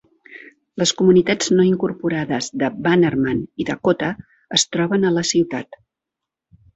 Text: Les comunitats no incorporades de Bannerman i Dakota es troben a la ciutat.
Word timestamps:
Les 0.81 0.91
comunitats 1.01 1.49
no 1.57 1.65
incorporades 1.67 2.47
de 2.63 2.69
Bannerman 2.87 3.43
i 3.65 3.67
Dakota 3.67 4.09
es 4.59 4.65
troben 4.77 5.07
a 5.07 5.13
la 5.19 5.25
ciutat. 5.33 5.79